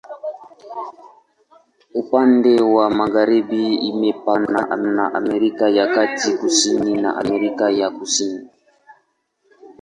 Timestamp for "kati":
5.95-6.33